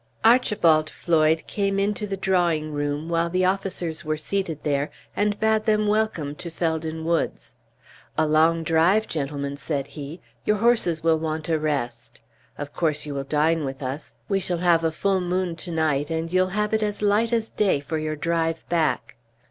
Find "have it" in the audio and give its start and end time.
16.57-16.81